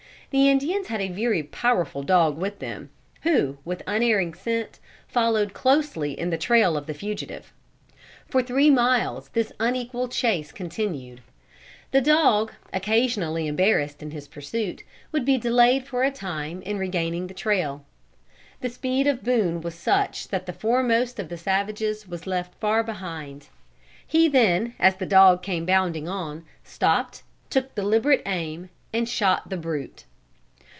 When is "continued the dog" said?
10.53-12.53